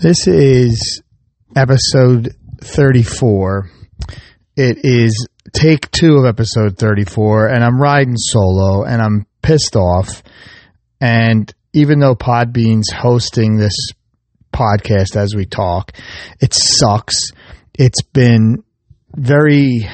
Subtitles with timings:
[0.00, 1.02] This is
[1.54, 3.70] episode 34.
[4.56, 10.22] It is take two of episode 34, and I'm riding solo and I'm pissed off.
[11.00, 13.76] And even though Podbean's hosting this
[14.52, 15.92] podcast as we talk,
[16.40, 17.30] it sucks.
[17.78, 18.64] It's been
[19.14, 19.88] very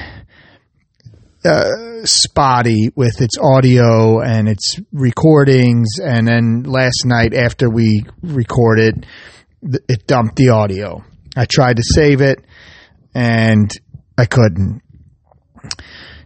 [1.45, 5.99] uh, spotty with its audio and its recordings.
[6.03, 9.05] And then last night, after we recorded,
[9.61, 11.03] it dumped the audio.
[11.35, 12.43] I tried to save it
[13.13, 13.71] and
[14.17, 14.81] I couldn't.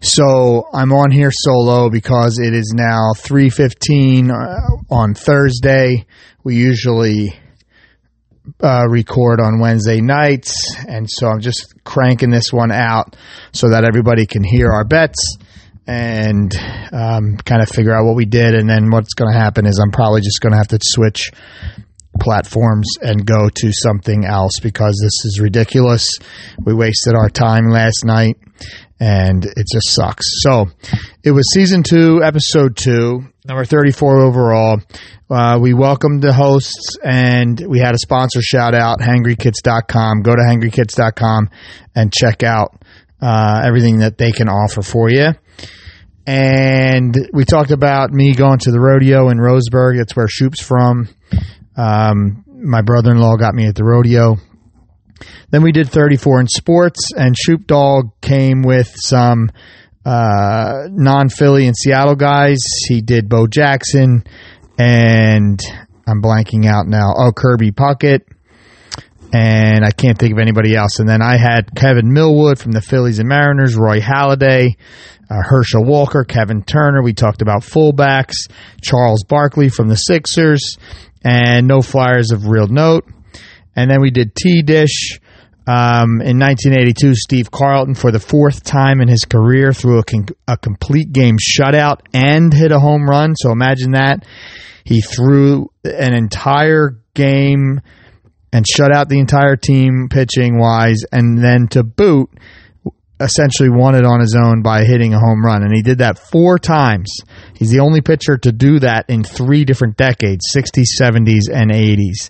[0.02, 6.06] So I'm on here solo because it is now 3:15 uh, on Thursday.
[6.44, 7.34] We usually
[8.62, 13.16] uh, record on Wednesday nights, and so I'm just cranking this one out
[13.54, 15.38] so that everybody can hear our bets
[15.88, 16.54] and
[16.92, 18.56] um, kind of figure out what we did.
[18.56, 21.32] And then what's going to happen is I'm probably just going to have to switch
[22.24, 26.08] platforms and go to something else because this is ridiculous.
[26.64, 28.38] We wasted our time last night
[29.00, 30.26] and it just sucks.
[30.42, 30.68] So
[31.24, 34.80] it was season two, episode two, number 34 overall.
[35.30, 40.22] Uh, we welcomed the hosts and we had a sponsor shout out, hangrykits.com.
[40.22, 41.50] Go to hangrykits.com
[41.96, 42.82] and check out
[43.22, 45.34] uh, everything that they can offer for you.
[46.26, 49.98] And we talked about me going to the rodeo in Roseburg.
[49.98, 51.10] That's where Shoop's from.
[51.76, 54.38] Um, my brother in law got me at the rodeo.
[55.52, 59.52] Then we did 34 in sports, and Shoop Dog came with some
[60.06, 62.60] uh, non Philly and Seattle guys.
[62.88, 64.24] He did Bo Jackson,
[64.78, 65.62] and
[66.08, 67.14] I'm blanking out now.
[67.16, 68.22] Oh, Kirby Puckett.
[69.36, 71.00] And I can't think of anybody else.
[71.00, 74.76] And then I had Kevin Millwood from the Phillies and Mariners, Roy Halladay,
[75.28, 77.02] uh, Herschel Walker, Kevin Turner.
[77.02, 78.36] We talked about fullbacks,
[78.82, 80.78] Charles Barkley from the Sixers,
[81.24, 83.06] and no flyers of real note.
[83.76, 85.20] And then we did T Dish.
[85.66, 90.28] Um, in 1982, Steve Carlton, for the fourth time in his career, threw a, con-
[90.46, 93.34] a complete game shutout and hit a home run.
[93.38, 94.26] So imagine that.
[94.84, 97.80] He threw an entire game
[98.52, 102.30] and shut out the entire team pitching wise, and then to boot,
[103.20, 105.64] essentially won it on his own by hitting a home run.
[105.64, 107.10] And he did that four times.
[107.56, 112.30] He's the only pitcher to do that in three different decades 60s, 70s, and 80s.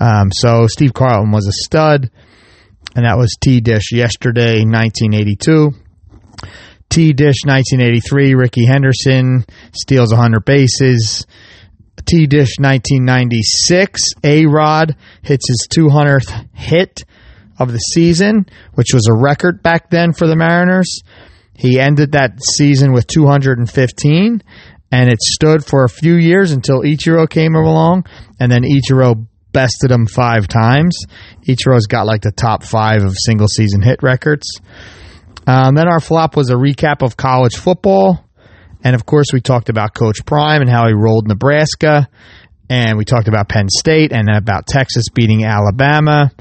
[0.00, 2.10] Um, so Steve Carlton was a stud,
[2.96, 5.72] and that was T Dish yesterday, 1982.
[6.88, 11.26] T Dish 1983, Rickey Henderson steals 100 bases.
[12.04, 17.04] T Dish 1996, A Rod hits his 200th hit
[17.58, 21.02] of the season, which was a record back then for the Mariners.
[21.54, 24.42] He ended that season with 215,
[24.90, 28.06] and it stood for a few years until Ichiro came along,
[28.40, 30.98] and then Ichiro bested him five times.
[31.46, 34.46] Ichiro's got like the top five of single season hit records.
[35.46, 38.24] Um, then our flop was a recap of college football.
[38.84, 42.08] And of course, we talked about Coach Prime and how he rolled Nebraska.
[42.68, 46.32] And we talked about Penn State and about Texas beating Alabama.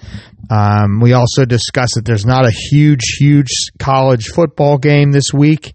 [0.51, 5.73] Um, we also discussed that there's not a huge, huge college football game this week.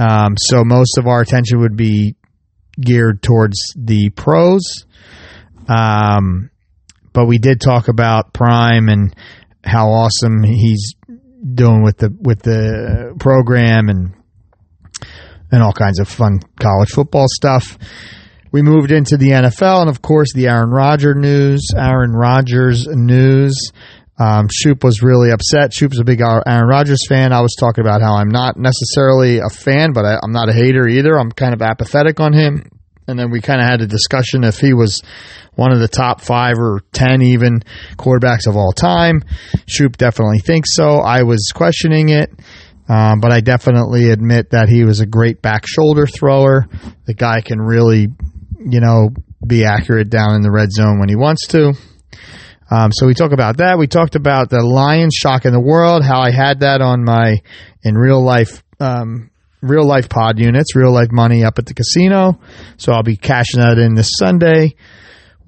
[0.00, 2.16] Um, so most of our attention would be
[2.80, 4.62] geared towards the pros.
[5.68, 6.50] Um,
[7.12, 9.14] but we did talk about Prime and
[9.64, 10.94] how awesome he's
[11.54, 14.12] doing with the with the program and
[15.52, 17.78] and all kinds of fun college football stuff.
[18.52, 21.68] We moved into the NFL and of course the Aaron Rodgers news.
[21.76, 23.70] Aaron Rodgers news.
[24.20, 25.72] Um, Shoop was really upset.
[25.72, 27.32] Shoop's a big Aaron Rodgers fan.
[27.32, 30.52] I was talking about how I'm not necessarily a fan, but I, I'm not a
[30.52, 31.18] hater either.
[31.18, 32.70] I'm kind of apathetic on him.
[33.08, 35.00] And then we kind of had a discussion if he was
[35.54, 37.62] one of the top five or ten even
[37.96, 39.22] quarterbacks of all time.
[39.66, 40.98] Shoop definitely thinks so.
[40.98, 42.30] I was questioning it.
[42.90, 46.66] Um, but I definitely admit that he was a great back shoulder thrower.
[47.06, 48.08] The guy can really,
[48.58, 49.10] you know,
[49.46, 51.72] be accurate down in the red zone when he wants to.
[52.70, 53.78] Um, so we talk about that.
[53.78, 57.38] We talked about the Lions shocking the world, how I had that on my
[57.82, 59.30] in real life, um,
[59.60, 62.40] real life pod units, real life money up at the casino.
[62.76, 64.76] So I'll be cashing that in this Sunday.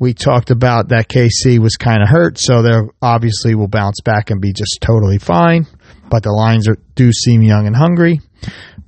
[0.00, 4.30] We talked about that KC was kind of hurt, so they obviously will bounce back
[4.30, 5.64] and be just totally fine.
[6.10, 8.20] But the Lions are, do seem young and hungry.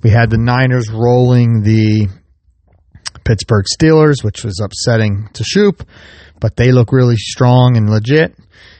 [0.02, 2.08] We had the Niners rolling the
[3.24, 5.86] Pittsburgh Steelers, which was upsetting to Shoop,
[6.40, 8.36] but they look really strong and legit.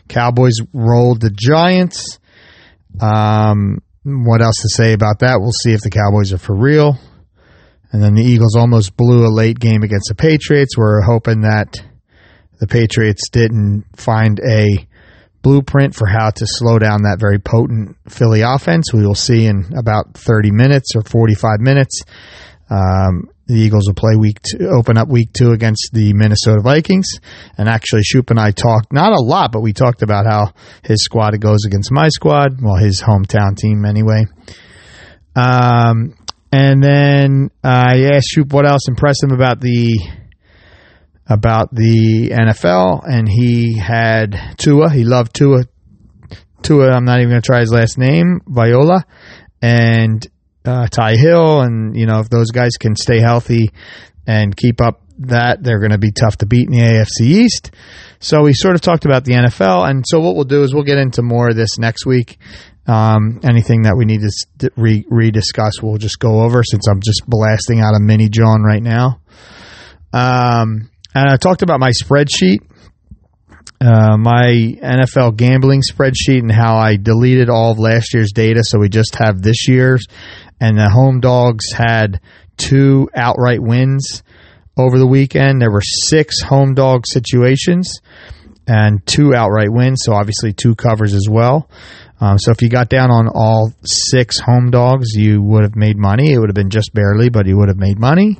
[0.08, 2.18] Cowboys rolled the Giants.
[3.00, 5.40] Um, what else to say about that?
[5.40, 6.98] We'll see if the Cowboys are for real.
[7.90, 10.76] And then the Eagles almost blew a late game against the Patriots.
[10.76, 11.82] We're hoping that
[12.58, 14.86] the Patriots didn't find a
[15.42, 18.92] blueprint for how to slow down that very potent Philly offense.
[18.92, 22.02] We will see in about 30 minutes or 45 minutes.
[22.70, 27.06] Um, the Eagles will play week two, open up week two against the Minnesota Vikings.
[27.58, 30.52] And actually, Shoop and I talked, not a lot, but we talked about how
[30.82, 32.60] his squad goes against my squad.
[32.62, 34.26] Well, his hometown team anyway.
[35.36, 36.14] Um,
[36.52, 39.98] and then I asked Shoop what else impressed him about the
[41.26, 44.90] about the NFL, and he had Tua.
[44.90, 45.64] He loved Tua.
[46.62, 46.90] Tua.
[46.92, 49.04] I'm not even going to try his last name, Viola,
[49.60, 50.26] and
[50.64, 53.70] uh, Ty Hill, and you know if those guys can stay healthy
[54.26, 57.70] and keep up that, they're going to be tough to beat in the AFC East.
[58.18, 60.84] So we sort of talked about the NFL, and so what we'll do is we'll
[60.84, 62.38] get into more of this next week.
[62.86, 67.22] Um, anything that we need to re- rediscuss, we'll just go over since I'm just
[67.26, 69.20] blasting out a mini John right now.
[70.12, 72.58] Um, and I talked about my spreadsheet,
[73.80, 74.46] uh, my
[74.82, 79.16] NFL gambling spreadsheet, and how I deleted all of last year's data, so we just
[79.16, 80.06] have this year's.
[80.60, 82.20] And the home dogs had
[82.56, 84.22] two outright wins
[84.76, 85.60] over the weekend.
[85.60, 88.00] There were six home dog situations
[88.66, 91.68] and two outright wins, so obviously two covers as well.
[92.20, 95.98] Um, so if you got down on all six home dogs, you would have made
[95.98, 96.32] money.
[96.32, 98.38] It would have been just barely, but you would have made money.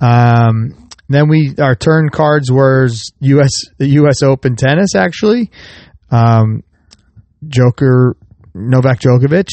[0.00, 2.88] Um, then we our turn cards were
[3.20, 3.50] U.S.
[3.78, 4.22] The U.S.
[4.22, 5.50] Open tennis actually.
[6.10, 6.62] Um,
[7.46, 8.16] Joker
[8.54, 9.48] Novak Djokovic,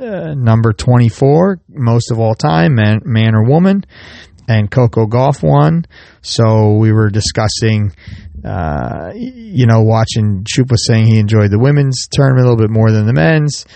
[0.00, 3.84] uh, number twenty four, most of all time, man, man or woman,
[4.48, 5.84] and Coco Gauff won.
[6.22, 7.92] So we were discussing.
[8.44, 12.70] Uh, you know, watching Shoop was saying he enjoyed the women's tournament a little bit
[12.70, 13.66] more than the men's.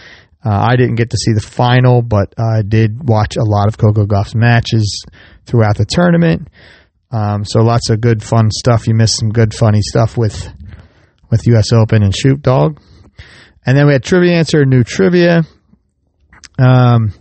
[0.45, 3.77] Uh, I didn't get to see the final, but I did watch a lot of
[3.77, 5.05] Coco Gauff's matches
[5.47, 6.49] throughout the tournament.
[7.13, 8.89] Um, so lots of good fun stuff.
[8.89, 10.49] You missed some good funny stuff with
[11.31, 11.73] with U.S.
[11.73, 12.81] Open and Shoop Dog.
[13.65, 15.45] And then we had trivia answer, new trivia.
[16.63, 17.13] Um,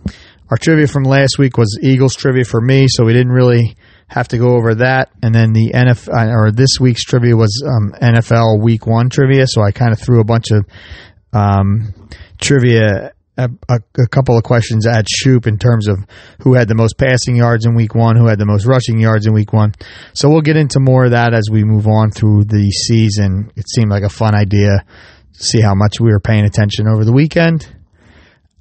[0.50, 4.28] our trivia from last week was Eagles trivia for me, so we didn't really have
[4.28, 5.10] to go over that.
[5.22, 9.62] And then the NFL or this week's trivia was um, NFL Week One trivia, so
[9.62, 10.66] I kind of threw a bunch of
[11.32, 11.94] um,
[12.38, 15.98] trivia a, a, a, couple of questions at Shoop in terms of
[16.40, 19.26] who had the most passing yards in week one, who had the most rushing yards
[19.26, 19.72] in week one.
[20.12, 23.50] So we'll get into more of that as we move on through the season.
[23.56, 24.84] It seemed like a fun idea
[25.32, 27.66] to see how much we were paying attention over the weekend.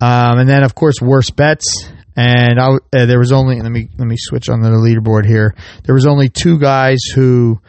[0.02, 1.88] Um, and then, of course, worst bets.
[2.16, 5.56] And I, uh, there was only let me let me switch on the leaderboard here.
[5.86, 7.62] There was only two guys who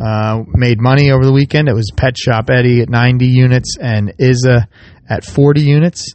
[0.00, 1.68] uh, made money over the weekend.
[1.68, 4.66] It was Pet Shop Eddie at 90 units and Iza
[5.08, 6.14] at 40 units.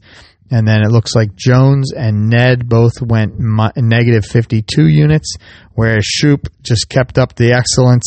[0.50, 5.36] And then it looks like Jones and Ned both went negative 52 units,
[5.74, 8.06] whereas Shoop just kept up the excellence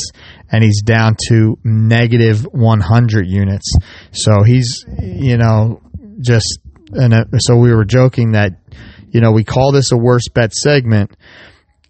[0.51, 3.71] and he's down to negative 100 units.
[4.13, 5.83] So he's, you know,
[6.21, 6.61] just,
[6.93, 8.53] and so we were joking that,
[9.11, 11.17] you know, we call this a worst bet segment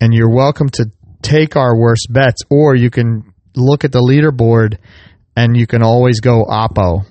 [0.01, 0.91] and you're welcome to
[1.23, 4.79] take our worst bets or you can look at the leaderboard
[5.37, 7.05] and you can always go oppo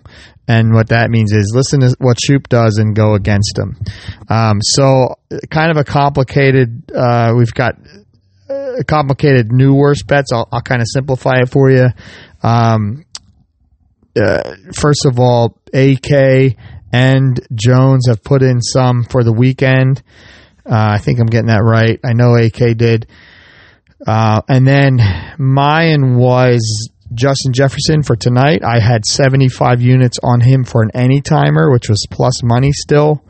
[0.49, 3.77] and what that means is listen to what Shoop does and go against him.
[4.29, 5.15] Um, so,
[5.51, 6.91] kind of a complicated.
[6.91, 7.75] Uh, we've got
[8.49, 10.31] a complicated new worst bets.
[10.33, 11.89] I'll, I'll kind of simplify it for you.
[12.41, 13.05] Um,
[14.19, 16.55] uh, first of all, AK
[16.91, 20.01] and Jones have put in some for the weekend.
[20.65, 21.99] Uh, I think I'm getting that right.
[22.03, 23.07] I know AK did.
[24.05, 24.99] Uh, and then
[25.37, 28.63] Mayan was Justin Jefferson for tonight.
[28.63, 33.23] I had 75 units on him for an any timer, which was plus money still.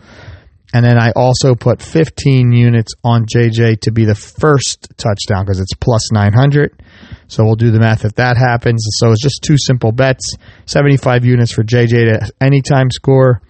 [0.74, 5.60] And then I also put 15 units on JJ to be the first touchdown because
[5.60, 6.82] it's plus 900.
[7.28, 8.86] So we'll do the math if that happens.
[9.00, 10.36] So it's just two simple bets
[10.66, 13.42] 75 units for JJ to anytime score,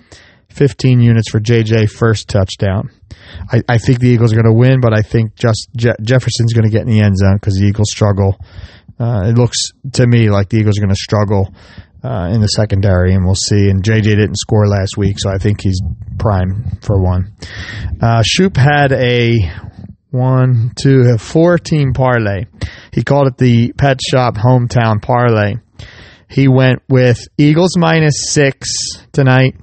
[0.49, 2.89] 15 units for JJ first touchdown.
[3.51, 6.53] I, I think the Eagles are going to win, but I think just Je- Jefferson's
[6.53, 8.37] going to get in the end zone because the Eagles struggle
[8.99, 9.57] uh, it looks
[9.93, 11.53] to me like the Eagles are going to struggle
[12.03, 13.69] uh, in the secondary, and we'll see.
[13.69, 15.81] And JJ didn't score last week, so I think he's
[16.17, 17.33] prime for one.
[18.01, 19.35] Uh, Shoop had a
[20.11, 22.45] one, two, a four team parlay.
[22.91, 25.55] He called it the Pet Shop Hometown Parlay.
[26.29, 28.69] He went with Eagles minus six
[29.11, 29.55] tonight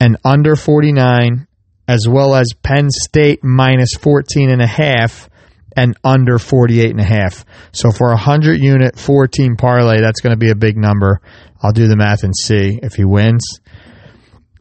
[0.00, 1.46] and under 49,
[1.86, 5.28] as well as Penn State minus 14 and a half
[5.76, 7.44] and under 48 and a half.
[7.72, 11.20] So for a 100 unit four team parlay, that's going to be a big number.
[11.62, 13.42] I'll do the math and see if he wins.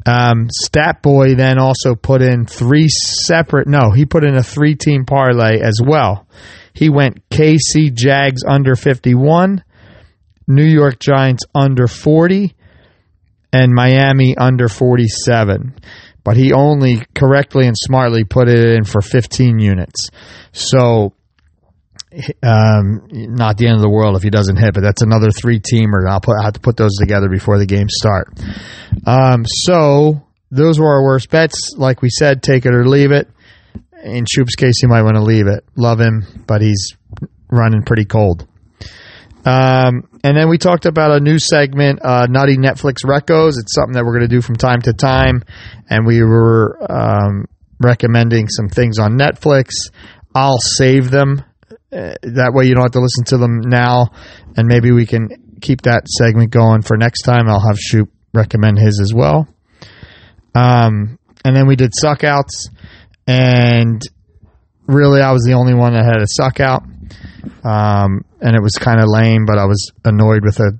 [0.05, 4.75] Um, Stat Boy then also put in three separate, no, he put in a three
[4.75, 6.27] team parlay as well.
[6.73, 9.63] He went KC Jags under 51,
[10.47, 12.55] New York Giants under 40
[13.53, 15.75] and Miami under 47.
[16.23, 20.09] But he only correctly and smartly put it in for 15 units.
[20.51, 21.13] So,
[22.43, 25.59] um, not the end of the world if he doesn't hit, but that's another three
[25.59, 26.07] teamer.
[26.07, 28.27] I'll put, I have to put those together before the games start.
[29.05, 31.73] Um, so, those were our worst bets.
[31.77, 33.29] Like we said, take it or leave it.
[34.03, 35.63] In Shoop's case, you might want to leave it.
[35.75, 36.95] Love him, but he's
[37.49, 38.47] running pretty cold.
[39.43, 43.53] Um, and then we talked about a new segment, uh, Nutty Netflix Recos.
[43.57, 45.43] It's something that we're going to do from time to time.
[45.89, 47.45] And we were um,
[47.79, 49.71] recommending some things on Netflix.
[50.35, 51.43] I'll save them.
[51.91, 54.11] Uh, that way you don't have to listen to them now.
[54.55, 57.49] And maybe we can keep that segment going for next time.
[57.49, 59.47] I'll have Shoop recommend his as well.
[60.53, 62.69] Um, and then we did suckouts.
[63.27, 64.01] And
[64.87, 66.83] really, I was the only one that had a suck out.
[67.63, 70.71] Um, and it was kind of lame, but I was annoyed with a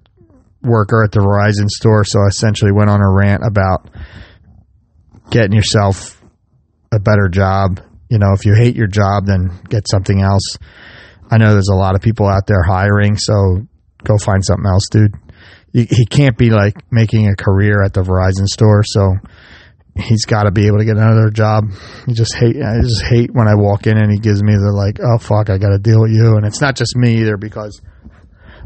[0.62, 3.89] worker at the Verizon store, so I essentially went on a rant about
[5.30, 6.22] getting yourself
[6.91, 7.80] a better job.
[8.10, 10.58] You know, if you hate your job, then get something else.
[11.30, 13.65] I know there's a lot of people out there hiring, so
[14.03, 15.15] go find something else, dude.
[15.74, 19.15] he can't be like making a career at the Verizon store, so
[19.96, 21.66] he's got to be able to get another job.
[22.08, 22.56] You just hate.
[22.58, 25.50] I just hate when I walk in and he gives me the like, oh fuck,
[25.50, 26.36] I got to deal with you.
[26.38, 27.82] And it's not just me either because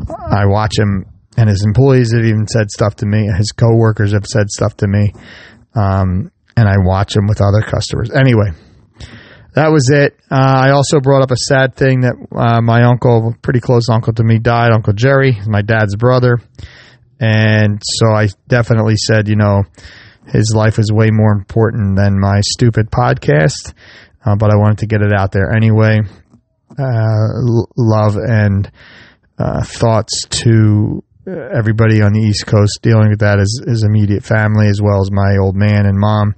[0.09, 1.05] I watch him
[1.37, 3.27] and his employees have even said stuff to me.
[3.37, 5.13] His coworkers have said stuff to me,
[5.73, 8.11] um, and I watch him with other customers.
[8.11, 8.51] Anyway.
[9.55, 10.19] That was it.
[10.29, 14.11] Uh, I also brought up a sad thing that uh, my uncle, pretty close uncle
[14.11, 14.73] to me, died.
[14.73, 16.41] Uncle Jerry, my dad's brother,
[17.21, 19.63] and so I definitely said, you know,
[20.27, 23.73] his life is way more important than my stupid podcast,
[24.25, 26.01] uh, but I wanted to get it out there anyway.
[26.77, 27.27] Uh,
[27.77, 28.69] love and
[29.37, 34.81] uh, thoughts to everybody on the East Coast dealing with that as immediate family, as
[34.81, 36.35] well as my old man and mom.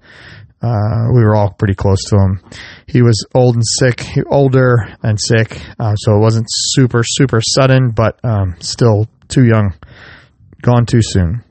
[0.62, 2.42] Uh, we were all pretty close to him.
[2.88, 7.92] He was old and sick, older and sick, uh, so it wasn't super, super sudden,
[7.92, 9.76] but um, still too young,
[10.62, 11.44] gone too soon.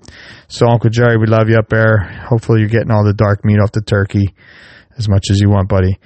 [0.48, 1.98] So, Uncle Jerry, we love you up there.
[2.28, 4.34] Hopefully, you're getting all the dark meat off the turkey
[4.96, 5.98] as much as you want, buddy.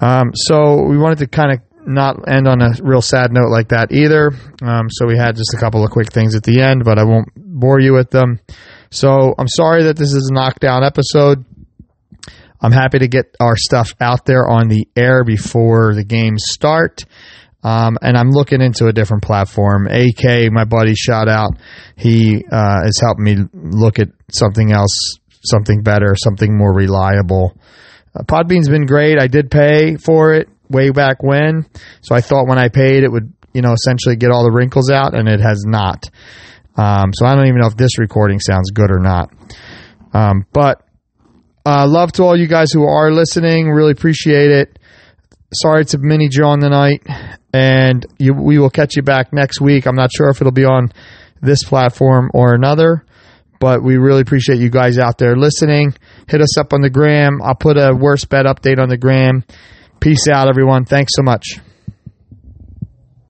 [0.00, 3.68] Um, so, we wanted to kind of not end on a real sad note like
[3.68, 4.32] that either.
[4.62, 7.04] Um, so, we had just a couple of quick things at the end, but I
[7.04, 8.40] won't bore you with them.
[8.90, 11.44] So, I'm sorry that this is a knockdown episode.
[12.60, 17.04] I'm happy to get our stuff out there on the air before the games start.
[17.62, 19.86] Um, and I'm looking into a different platform.
[19.86, 21.52] AK, my buddy, shout out.
[21.96, 27.56] He uh, is helping me look at something else, something better, something more reliable.
[28.14, 29.20] Uh, Podbean's been great.
[29.20, 31.66] I did pay for it way back when,
[32.00, 34.90] so I thought when I paid it would, you know, essentially get all the wrinkles
[34.90, 36.10] out, and it has not.
[36.76, 39.30] Um, so I don't even know if this recording sounds good or not.
[40.12, 40.82] Um, but
[41.64, 43.68] uh, love to all you guys who are listening.
[43.70, 44.78] Really appreciate it
[45.52, 47.02] sorry it's a mini John tonight,
[47.52, 49.86] and you, we will catch you back next week.
[49.86, 50.92] I'm not sure if it'll be on
[51.40, 53.04] this platform or another,
[53.60, 55.94] but we really appreciate you guys out there listening.
[56.28, 57.40] Hit us up on the gram.
[57.42, 59.44] I'll put a worst bet update on the gram.
[60.00, 60.84] Peace out, everyone.
[60.84, 61.58] Thanks so much.